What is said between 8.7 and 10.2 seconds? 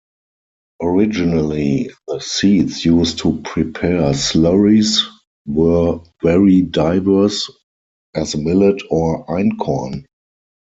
or einkorn.